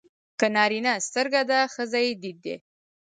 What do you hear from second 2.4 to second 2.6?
دی.